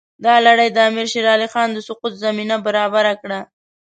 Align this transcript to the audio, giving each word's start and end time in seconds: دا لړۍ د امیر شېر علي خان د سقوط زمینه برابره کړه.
دا 0.25 0.33
لړۍ 0.47 0.69
د 0.73 0.77
امیر 0.89 1.07
شېر 1.11 1.25
علي 1.35 1.47
خان 1.53 1.69
د 1.73 1.79
سقوط 1.87 2.13
زمینه 2.23 2.55
برابره 2.67 3.13
کړه. 3.21 3.39